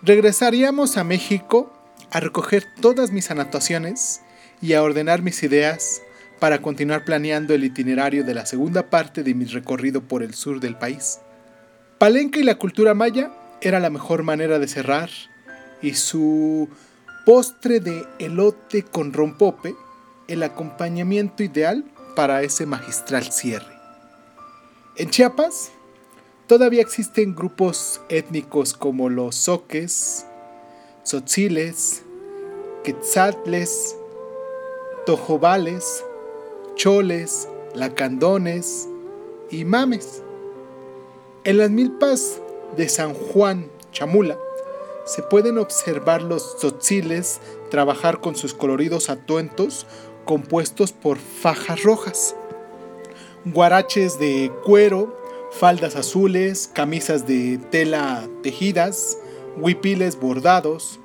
[0.02, 1.70] Regresaríamos a México
[2.10, 4.22] a recoger todas mis anotaciones
[4.62, 6.00] y a ordenar mis ideas
[6.40, 10.58] para continuar planeando el itinerario de la segunda parte de mi recorrido por el sur
[10.58, 11.20] del país.
[11.98, 15.10] Palenque y la cultura maya era la mejor manera de cerrar
[15.82, 16.68] y su
[17.26, 19.74] postre de elote con rompope
[20.28, 21.84] el acompañamiento ideal
[22.16, 23.78] para ese magistral cierre.
[24.96, 25.70] En Chiapas
[26.46, 30.24] todavía existen grupos étnicos como los soques,
[31.04, 32.02] tzotziles,
[32.82, 33.96] quetzatles,
[35.04, 36.02] tojobales,
[36.80, 38.88] choles, lacandones
[39.50, 40.22] y mames.
[41.44, 42.40] En las milpas
[42.74, 44.38] de San Juan, Chamula,
[45.04, 47.40] se pueden observar los tzotziles
[47.70, 49.86] trabajar con sus coloridos atuentos
[50.24, 52.34] compuestos por fajas rojas
[53.44, 55.14] guaraches de cuero,
[55.50, 59.18] faldas azules, camisas de tela tejidas,
[59.58, 60.98] huipiles bordados,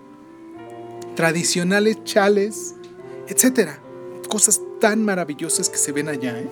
[1.15, 2.75] tradicionales chales,
[3.27, 3.71] etc.
[4.29, 6.37] Cosas tan maravillosas que se ven allá.
[6.39, 6.47] ¿eh?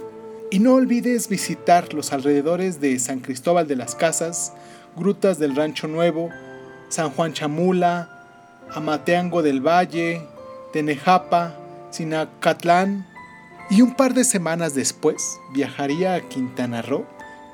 [0.50, 4.54] Y no olvides visitar los alrededores de San Cristóbal de las Casas,
[4.96, 6.32] Grutas del Rancho Nuevo,
[6.90, 8.10] San Juan Chamula,
[8.74, 10.28] Amateango del Valle,
[10.72, 11.56] Tenejapa,
[11.92, 13.06] Sinacatlán,
[13.70, 17.06] y un par de semanas después viajaría a Quintana Roo,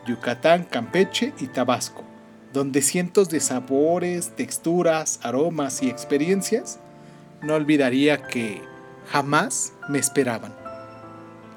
[0.08, 2.06] Yucatán, Campeche y Tabasco,
[2.54, 6.80] donde cientos de sabores, texturas, aromas y experiencias
[7.42, 8.62] no olvidaría que
[9.12, 10.59] jamás me esperaban.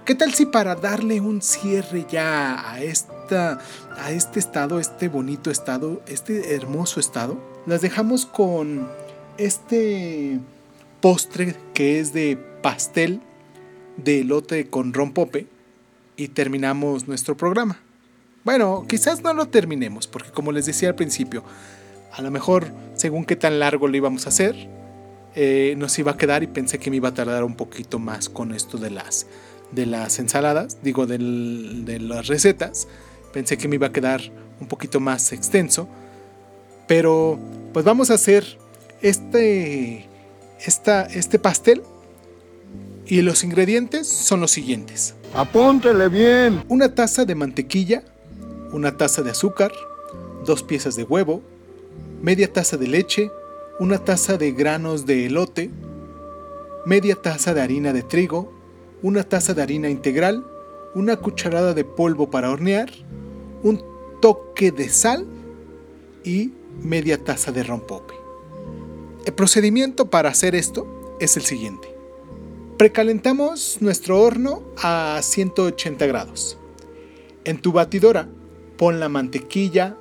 [0.05, 3.61] ¿Qué tal si para darle un cierre ya a, esta,
[3.97, 8.89] a este estado, este bonito estado, este hermoso estado, las dejamos con
[9.39, 10.41] este
[11.01, 13.21] postre que es de pastel
[13.97, 15.47] de elote con rompope
[16.17, 17.79] y terminamos nuestro programa.
[18.43, 21.45] Bueno, quizás no lo terminemos, porque como les decía al principio,
[22.13, 24.69] a lo mejor según qué tan largo lo íbamos a hacer,
[25.37, 28.29] eh, nos iba a quedar y pensé que me iba a tardar un poquito más
[28.29, 29.27] con esto de las,
[29.73, 31.19] de las ensaladas, digo, de
[32.01, 32.89] las recetas.
[33.33, 34.21] Pensé que me iba a quedar
[34.61, 35.89] un poquito más extenso.
[36.87, 37.39] Pero
[37.73, 38.45] pues vamos a hacer
[39.01, 40.07] este,
[40.65, 41.83] esta, este pastel
[43.07, 45.15] y los ingredientes son los siguientes.
[45.35, 46.65] Apúntele bien.
[46.69, 48.05] Una taza de mantequilla,
[48.73, 49.73] una taza de azúcar,
[50.45, 51.43] dos piezas de huevo,
[52.23, 53.31] media taza de leche,
[53.79, 55.71] una taza de granos de elote,
[56.87, 58.53] media taza de harina de trigo,
[59.03, 60.47] una taza de harina integral,
[60.95, 62.91] una cucharada de polvo para hornear,
[63.63, 63.83] un
[64.21, 65.27] toque de sal
[66.25, 68.15] y media taza de rompope.
[69.25, 71.89] El procedimiento para hacer esto es el siguiente.
[72.79, 76.59] Precalentamos nuestro horno a 180 grados.
[77.45, 78.29] En tu batidora
[78.77, 79.97] pon la mantequilla,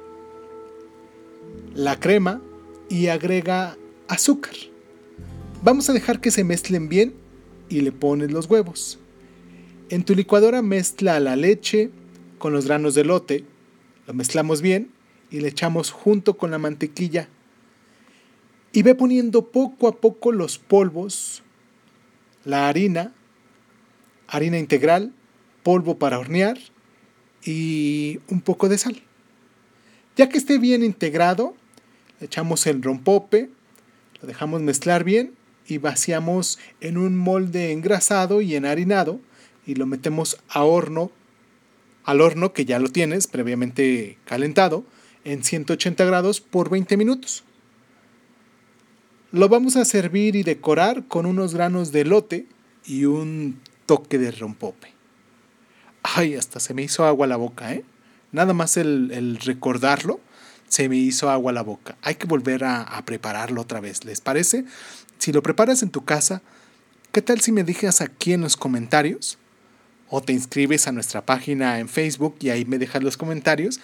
[1.76, 2.42] la crema
[2.90, 4.56] y agrega azúcar.
[5.64, 7.20] Vamos a dejar que se mezclen bien
[7.71, 8.99] y le pones los huevos.
[9.89, 11.89] En tu licuadora mezcla la leche
[12.38, 13.45] con los granos de lote,
[14.07, 14.91] lo mezclamos bien
[15.31, 17.29] y le echamos junto con la mantequilla.
[18.73, 21.43] Y ve poniendo poco a poco los polvos
[22.43, 23.13] la harina,
[24.27, 25.13] harina integral,
[25.63, 26.57] polvo para hornear
[27.43, 29.01] y un poco de sal.
[30.15, 31.55] Ya que esté bien integrado,
[32.19, 33.49] echamos el rompope,
[34.21, 35.34] lo dejamos mezclar bien
[35.71, 39.19] y vaciamos en un molde engrasado y enharinado
[39.65, 41.12] y lo metemos a horno,
[42.03, 44.84] al horno que ya lo tienes previamente calentado
[45.23, 47.43] en 180 grados por 20 minutos.
[49.31, 52.47] Lo vamos a servir y decorar con unos granos de lote
[52.86, 54.89] y un toque de rompope.
[56.03, 57.86] Ay, hasta se me hizo agua la boca, ¿eh?
[58.34, 60.19] Nada más el, recordarlo,
[60.67, 61.95] se me hizo agua la boca.
[62.01, 64.65] Hay que volver a, a, prepararlo otra vez, ¿les parece?
[65.21, 66.41] Si lo preparas en tu casa,
[67.12, 69.38] ¿qué tal si me dejas aquí en los comentarios?
[70.10, 73.79] O te inscribes a nuestra página en Facebook y ahí me dejas los comentarios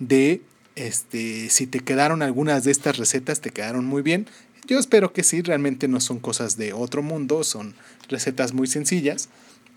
[0.00, 0.42] de
[0.74, 4.26] este, si te quedaron algunas de estas recetas, te quedaron muy bien.
[4.66, 7.76] Yo espero que sí, realmente no son cosas de otro mundo, son
[8.08, 9.28] recetas muy sencillas,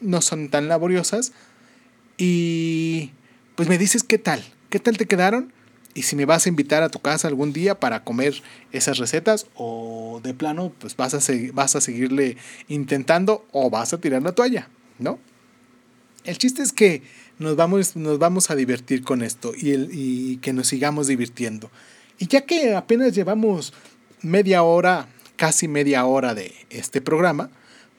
[0.02, 1.32] no son tan laboriosas.
[2.18, 3.12] Y
[3.54, 5.54] pues me dices qué tal, qué tal te quedaron
[5.94, 9.48] y si me vas a invitar a tu casa algún día para comer esas recetas
[9.56, 14.34] o de plano pues vas a, vas a seguirle intentando o vas a tirar la
[14.34, 15.20] toalla, ¿no?
[16.24, 17.04] El chiste es que
[17.38, 21.70] nos vamos, nos vamos a divertir con esto y, el, y que nos sigamos divirtiendo.
[22.18, 23.74] Y ya que apenas llevamos
[24.22, 27.50] media hora, casi media hora de este programa,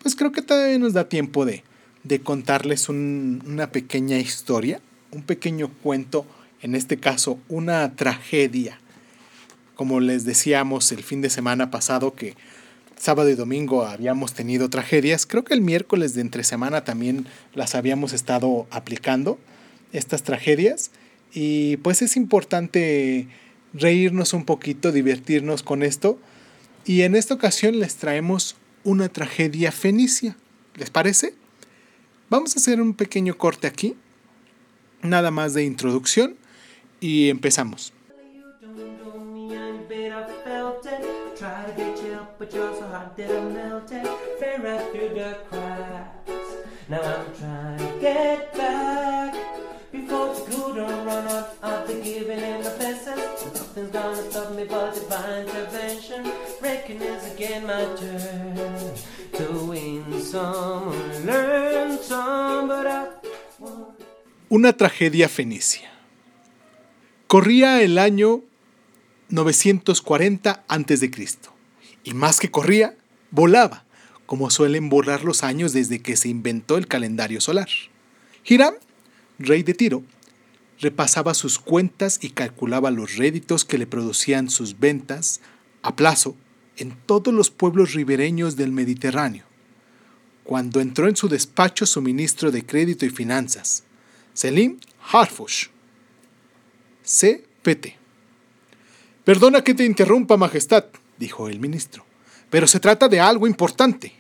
[0.03, 1.65] pues creo que todavía nos da tiempo de,
[2.05, 4.81] de contarles una pequeña historia,
[5.11, 6.27] un pequeño cuento,
[6.65, 8.81] en este caso una tragedia.
[9.77, 12.37] Como les decíamos el fin de semana pasado que
[12.97, 17.75] sábado y domingo habíamos tenido tragedias, creo que el miércoles de entre semana también las
[17.75, 19.39] habíamos estado aplicando,
[19.93, 20.91] estas tragedias,
[21.35, 23.29] y pues es importante
[23.75, 26.19] reírnos un poquito, divertirnos con esto.
[26.87, 30.37] Y en esta ocasión les traemos una tragedia fenicia.
[30.77, 31.35] ¿Les parece?
[32.31, 33.97] Vamos a hacer un pequeño corte aquí,
[35.03, 36.37] nada más de introducción,
[37.05, 37.93] y empezamos.
[64.49, 65.94] Una tragedia fenicia.
[67.35, 68.43] Corría el año
[69.31, 71.11] 940 a.C.
[72.05, 72.97] Y más que corría,
[73.33, 73.83] volaba,
[74.27, 77.67] como suelen volar los años desde que se inventó el calendario solar.
[78.45, 78.75] Hiram,
[79.41, 80.05] rey de Tiro,
[80.79, 85.41] repasaba sus cuentas y calculaba los réditos que le producían sus ventas
[85.83, 86.37] a plazo
[86.77, 89.43] en todos los pueblos ribereños del Mediterráneo.
[90.45, 93.83] Cuando entró en su despacho su ministro de Crédito y Finanzas,
[94.35, 94.79] Selim
[95.11, 95.74] Harfush,
[97.05, 97.95] CPT.
[99.25, 100.87] Perdona que te interrumpa, Majestad,
[101.19, 102.05] dijo el ministro,
[102.51, 104.13] pero se trata de algo importante.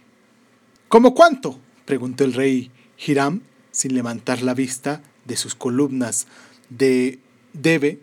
[0.88, 1.58] ¿Cómo cuánto?
[1.84, 2.70] preguntó el rey
[3.04, 6.26] Hiram sin levantar la vista de sus columnas
[6.70, 7.18] de
[7.52, 8.00] debe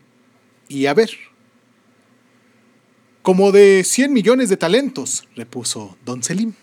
[0.67, 1.12] y haber.
[3.22, 6.54] Como de cien millones de talentos, repuso don Selim.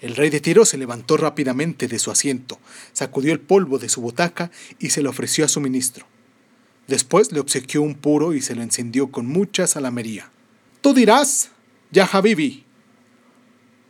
[0.00, 2.58] El rey de Tiro se levantó rápidamente de su asiento,
[2.92, 6.06] sacudió el polvo de su butaca y se lo ofreció a su ministro.
[6.90, 10.28] Después le obsequió un puro y se lo encendió con mucha salamería.
[10.80, 11.52] Tú dirás,
[11.92, 12.64] ya Habibi,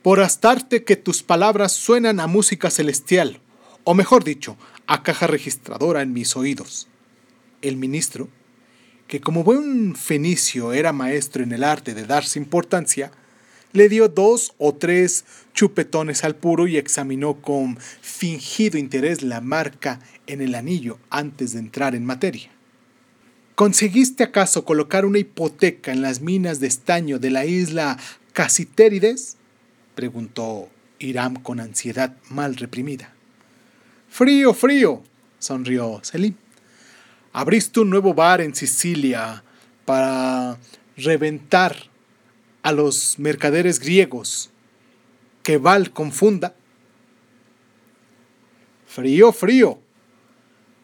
[0.03, 3.41] por astarte que tus palabras suenan a música celestial,
[3.85, 6.89] o mejor dicho, a caja registradora en mis oídos.
[7.63, 8.29] El ministro,
[9.09, 13.13] que como buen fenicio era maestro en el arte de darse importancia,
[13.73, 20.01] le dio dos o tres chupetones al puro y examinó con fingido interés la marca
[20.27, 22.51] en el anillo antes de entrar en materia.
[23.61, 27.99] ¿Conseguiste acaso colocar una hipoteca en las minas de estaño de la isla
[28.33, 29.37] Casitérides?
[29.95, 33.13] preguntó Hiram con ansiedad mal reprimida.
[34.09, 35.03] Frío, frío,
[35.39, 36.37] sonrió Selim.
[37.35, 39.45] Abriste un nuevo bar en Sicilia
[39.85, 40.59] para
[40.97, 41.77] reventar
[42.63, 44.49] a los mercaderes griegos
[45.43, 46.55] que Val confunda.
[48.87, 49.79] Frío, frío.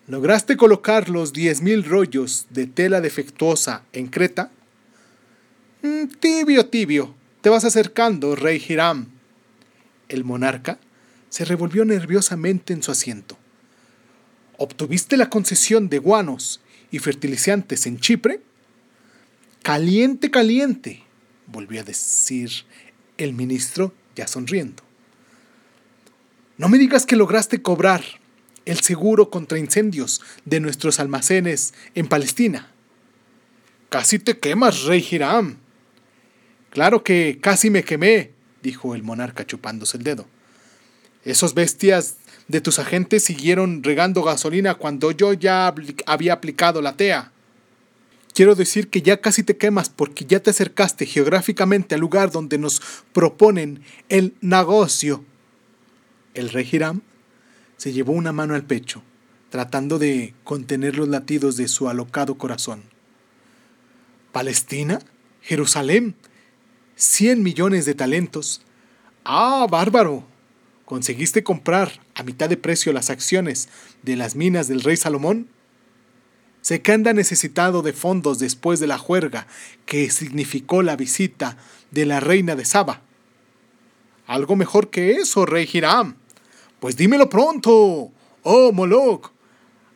[0.08, 4.52] ¿Lograste colocar los diez mil rollos de tela defectuosa en Creta?
[5.82, 7.12] Mm, tibio, tibio.
[7.40, 9.08] Te vas acercando, rey Hiram.
[10.08, 10.78] El monarca
[11.28, 13.36] se revolvió nerviosamente en su asiento.
[14.58, 16.60] ¿Obtuviste la concesión de guanos
[16.92, 18.40] y fertilizantes en Chipre?
[19.62, 21.02] Caliente, caliente,
[21.48, 22.50] volvió a decir
[23.18, 24.84] el ministro ya sonriendo.
[26.58, 28.04] No me digas que lograste cobrar
[28.66, 32.68] el seguro contra incendios de nuestros almacenes en Palestina.
[33.88, 35.56] Casi te quemas, rey Hiram.
[36.70, 40.26] Claro que casi me quemé, dijo el monarca chupándose el dedo.
[41.24, 42.16] Esos bestias
[42.48, 45.72] de tus agentes siguieron regando gasolina cuando yo ya
[46.04, 47.32] había aplicado la TEA.
[48.34, 52.58] Quiero decir que ya casi te quemas porque ya te acercaste geográficamente al lugar donde
[52.58, 55.24] nos proponen el negocio.
[56.34, 57.00] El rey Hiram
[57.76, 59.02] se llevó una mano al pecho,
[59.50, 62.82] tratando de contener los latidos de su alocado corazón.
[64.32, 64.98] ¿Palestina?
[65.42, 66.14] ¿Jerusalén?
[66.94, 68.62] ¿Cien millones de talentos?
[69.24, 70.24] ¡Ah, bárbaro!
[70.84, 73.68] ¿Conseguiste comprar a mitad de precio las acciones
[74.02, 75.48] de las minas del rey Salomón?
[76.68, 79.46] Que anda necesitado de fondos después de la juerga
[79.84, 81.56] que significó la visita
[81.92, 83.02] de la reina de Saba.
[84.26, 86.16] Algo mejor que eso, rey Hiram.
[86.80, 88.12] Pues dímelo pronto,
[88.42, 89.32] oh Moloch,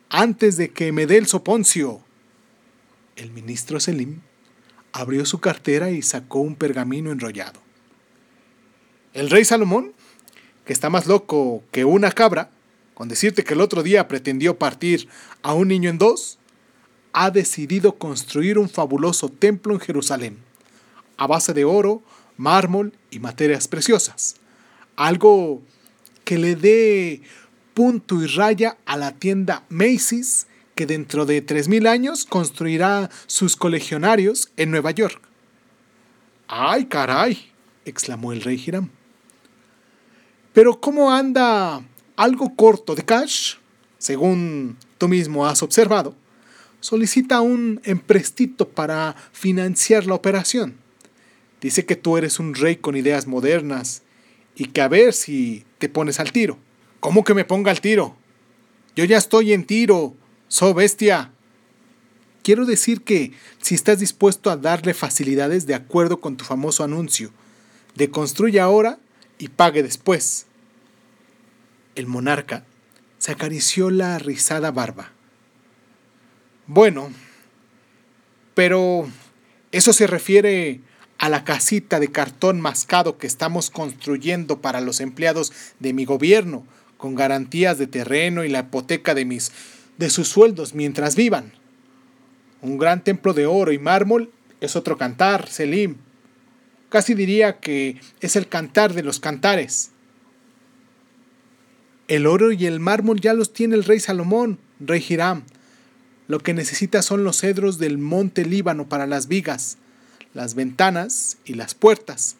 [0.09, 2.01] antes de que me dé el soponcio.
[3.15, 4.21] El ministro Selim
[4.91, 7.61] abrió su cartera y sacó un pergamino enrollado.
[9.13, 9.93] El rey Salomón,
[10.65, 12.49] que está más loco que una cabra,
[12.95, 15.07] con decirte que el otro día pretendió partir
[15.43, 16.39] a un niño en dos,
[17.13, 20.37] ha decidido construir un fabuloso templo en Jerusalén,
[21.17, 22.01] a base de oro,
[22.37, 24.35] mármol y materias preciosas.
[24.95, 25.61] Algo
[26.23, 27.21] que le dé
[27.73, 34.51] punto y raya a la tienda Macy's que dentro de 3.000 años construirá sus colegionarios
[34.57, 35.21] en Nueva York.
[36.47, 37.51] ¡Ay, caray!
[37.85, 38.89] exclamó el rey Hiram.
[40.53, 41.81] Pero ¿cómo anda
[42.15, 43.55] algo corto de cash?
[43.97, 46.15] Según tú mismo has observado,
[46.79, 50.75] solicita un emprestito para financiar la operación.
[51.61, 54.01] Dice que tú eres un rey con ideas modernas
[54.55, 56.57] y que a ver si te pones al tiro.
[56.99, 58.15] ¿Cómo que me ponga al tiro?
[58.95, 60.15] Yo ya estoy en tiro,
[60.47, 61.31] so bestia.
[62.43, 67.31] Quiero decir que si estás dispuesto a darle facilidades de acuerdo con tu famoso anuncio,
[67.95, 68.99] de construye ahora
[69.37, 70.47] y pague después.
[71.95, 72.65] El monarca
[73.17, 75.11] se acarició la rizada barba.
[76.67, 77.11] Bueno,
[78.53, 79.07] pero
[79.71, 80.81] eso se refiere
[81.21, 86.65] a la casita de cartón mascado que estamos construyendo para los empleados de mi gobierno,
[86.97, 89.51] con garantías de terreno y la hipoteca de mis
[89.99, 91.53] de sus sueldos mientras vivan.
[92.63, 94.31] Un gran templo de oro y mármol
[94.61, 95.97] es otro cantar, Selim.
[96.89, 99.91] Casi diría que es el cantar de los cantares.
[102.07, 105.43] El oro y el mármol ya los tiene el rey Salomón, rey Hiram.
[106.27, 109.77] Lo que necesita son los cedros del monte Líbano para las vigas,
[110.33, 112.37] las ventanas y las puertas.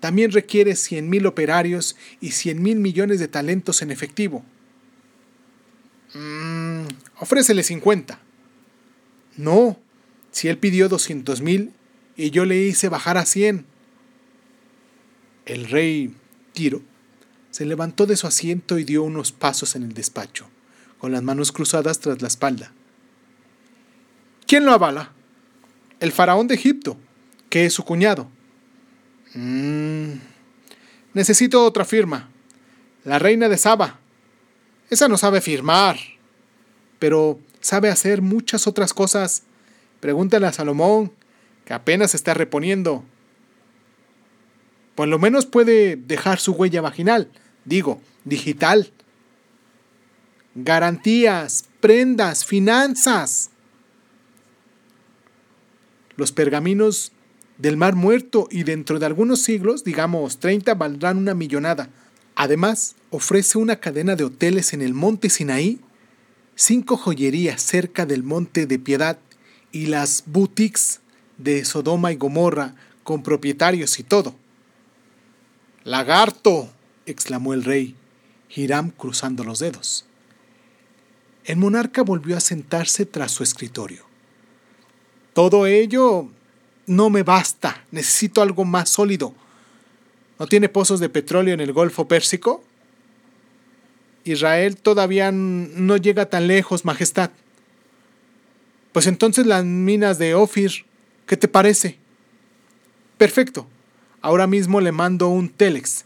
[0.00, 4.44] También requiere cien mil operarios y cien mil millones de talentos en efectivo.
[6.14, 6.86] Mm,
[7.20, 8.18] ofrécele 50.
[9.36, 9.78] No,
[10.30, 11.72] si él pidió doscientos mil
[12.16, 13.66] y yo le hice bajar a cien.
[15.46, 16.14] El rey
[16.52, 16.82] Tiro
[17.50, 20.46] se levantó de su asiento y dio unos pasos en el despacho,
[20.98, 22.72] con las manos cruzadas tras la espalda.
[24.46, 25.12] ¿Quién lo avala?
[26.00, 26.98] El faraón de Egipto,
[27.48, 28.28] que es su cuñado.
[29.34, 30.12] Mm,
[31.12, 32.30] necesito otra firma.
[33.04, 34.00] La reina de Saba.
[34.90, 35.98] Esa no sabe firmar,
[36.98, 39.42] pero sabe hacer muchas otras cosas.
[40.00, 41.12] Pregúntale a Salomón,
[41.64, 43.04] que apenas está reponiendo.
[44.94, 47.30] Por lo menos puede dejar su huella vaginal,
[47.64, 48.92] digo, digital.
[50.54, 53.50] Garantías, prendas, finanzas.
[56.16, 57.10] los pergaminos
[57.58, 61.88] del Mar Muerto y dentro de algunos siglos, digamos 30, valdrán una millonada.
[62.34, 65.78] Además, ofrece una cadena de hoteles en el monte Sinaí,
[66.56, 69.18] cinco joyerías cerca del monte de Piedad
[69.70, 71.00] y las boutiques
[71.38, 74.34] de Sodoma y Gomorra con propietarios y todo.
[75.84, 76.70] Lagarto,
[77.06, 77.94] exclamó el rey,
[78.54, 80.06] Hiram cruzando los dedos.
[81.44, 84.04] El monarca volvió a sentarse tras su escritorio.
[85.34, 86.30] Todo ello
[86.86, 89.34] no me basta, necesito algo más sólido.
[90.38, 92.64] ¿No tiene pozos de petróleo en el Golfo Pérsico?
[94.24, 97.30] Israel todavía no llega tan lejos, Majestad.
[98.92, 100.86] Pues entonces las minas de Ofir,
[101.26, 101.98] ¿qué te parece?
[103.18, 103.66] Perfecto.
[104.22, 106.04] Ahora mismo le mando un telex.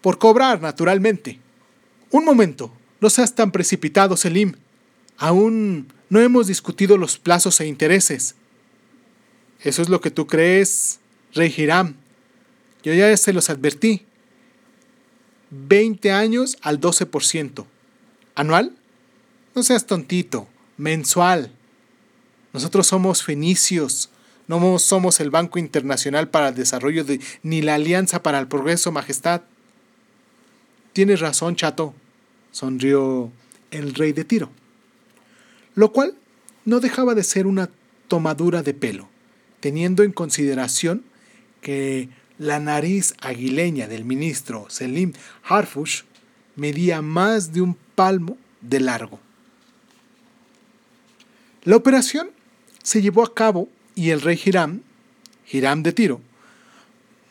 [0.00, 1.40] Por cobrar, naturalmente.
[2.10, 2.72] Un momento.
[3.00, 4.54] No seas tan precipitado, Selim.
[5.16, 8.34] Aún no hemos discutido los plazos e intereses.
[9.66, 11.00] Eso es lo que tú crees,
[11.34, 11.96] Rey Hiram.
[12.84, 14.06] Yo ya se los advertí.
[15.50, 17.66] 20 años al 12%.
[18.36, 18.76] ¿Anual?
[19.56, 20.46] No seas tontito.
[20.76, 21.50] Mensual.
[22.52, 24.08] Nosotros somos fenicios.
[24.46, 28.92] No somos el Banco Internacional para el Desarrollo de, ni la Alianza para el Progreso,
[28.92, 29.42] Majestad.
[30.92, 31.92] Tienes razón, chato,
[32.52, 33.32] sonrió
[33.72, 34.48] el rey de Tiro.
[35.74, 36.14] Lo cual
[36.64, 37.68] no dejaba de ser una
[38.06, 39.15] tomadura de pelo
[39.66, 41.02] teniendo en consideración
[41.60, 42.08] que
[42.38, 45.12] la nariz aguileña del ministro Selim
[45.42, 46.02] Harfush
[46.54, 49.18] medía más de un palmo de largo.
[51.64, 52.30] La operación
[52.84, 54.82] se llevó a cabo y el rey Hiram,
[55.50, 56.20] Hiram de Tiro,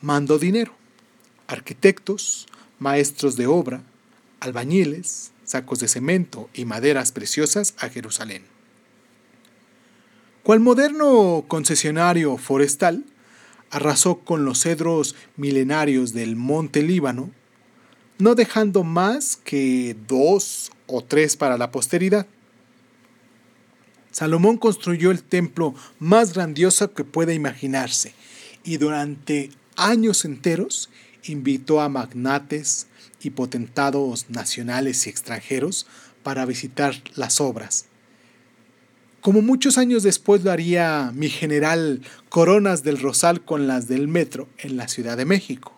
[0.02, 0.74] mandó dinero,
[1.46, 3.82] arquitectos, maestros de obra,
[4.40, 8.55] albañiles, sacos de cemento y maderas preciosas a Jerusalén.
[10.46, 13.04] Cual moderno concesionario forestal,
[13.72, 17.32] arrasó con los cedros milenarios del monte Líbano,
[18.20, 22.28] no dejando más que dos o tres para la posteridad.
[24.12, 28.14] Salomón construyó el templo más grandioso que pueda imaginarse
[28.62, 30.90] y durante años enteros
[31.24, 32.86] invitó a magnates
[33.20, 35.88] y potentados nacionales y extranjeros
[36.22, 37.86] para visitar las obras
[39.26, 44.46] como muchos años después lo haría mi general Coronas del Rosal con las del metro
[44.56, 45.76] en la Ciudad de México.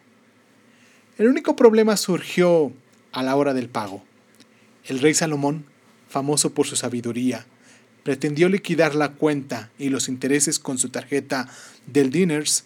[1.17, 2.75] El único problema surgió
[3.11, 4.05] a la hora del pago.
[4.85, 5.65] El rey Salomón,
[6.11, 7.47] famoso por su sabiduría,
[8.03, 11.49] pretendió liquidar la cuenta y los intereses con su tarjeta
[11.87, 12.65] del Dinners,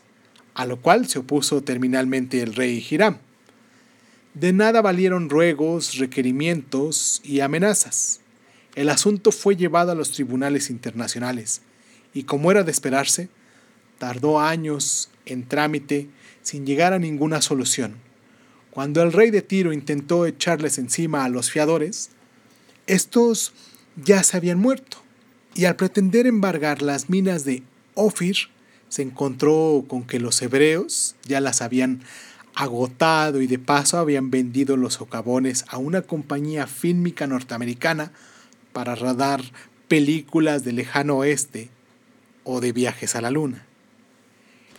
[0.54, 3.18] a lo cual se opuso terminalmente el rey Hiram.
[4.34, 8.21] De nada valieron ruegos, requerimientos y amenazas.
[8.74, 11.60] El asunto fue llevado a los tribunales internacionales
[12.14, 13.28] y, como era de esperarse,
[13.98, 16.08] tardó años en trámite
[16.42, 17.96] sin llegar a ninguna solución.
[18.70, 22.10] Cuando el rey de Tiro intentó echarles encima a los fiadores,
[22.86, 23.52] estos
[24.02, 24.98] ya se habían muerto,
[25.54, 27.62] y al pretender embargar las minas de
[27.94, 28.36] Ofir,
[28.88, 32.02] se encontró con que los hebreos ya las habían
[32.54, 38.12] agotado y de paso habían vendido los socavones a una compañía fílmica norteamericana
[38.72, 39.42] para radar
[39.88, 41.68] películas del lejano oeste
[42.44, 43.66] o de viajes a la luna.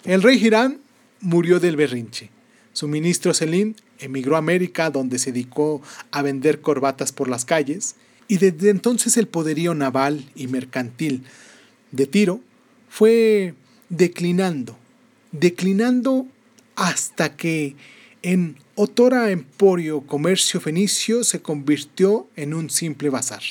[0.03, 0.79] El rey Girán
[1.21, 2.29] murió del berrinche.
[2.73, 5.81] Su ministro Selim emigró a América donde se dedicó
[6.11, 7.95] a vender corbatas por las calles
[8.27, 11.23] y desde entonces el poderío naval y mercantil
[11.91, 12.41] de Tiro
[12.89, 13.53] fue
[13.89, 14.77] declinando,
[15.31, 16.27] declinando
[16.75, 17.75] hasta que
[18.23, 23.43] en Otora Emporio Comercio Fenicio se convirtió en un simple bazar.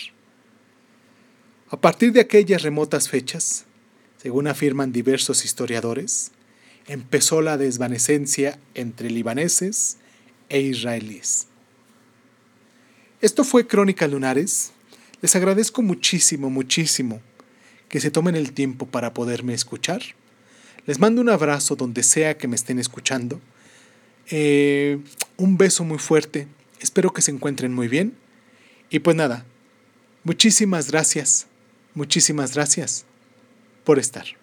[1.73, 3.65] A partir de aquellas remotas fechas,
[4.19, 6.31] según afirman diversos historiadores,
[6.87, 9.97] empezó la desvanecencia entre libaneses
[10.51, 11.47] e israelíes.
[13.23, 14.73] Esto fue Crónica Lunares.
[15.23, 17.23] Les agradezco muchísimo, muchísimo
[17.89, 20.03] que se tomen el tiempo para poderme escuchar.
[20.85, 23.41] Les mando un abrazo donde sea que me estén escuchando.
[24.29, 24.99] Eh,
[25.39, 26.49] un beso muy fuerte.
[26.81, 28.15] Espero que se encuentren muy bien.
[28.91, 29.47] Y pues nada,
[30.23, 31.47] muchísimas gracias
[31.95, 33.05] Muchísimas gracias
[33.85, 34.42] por estar.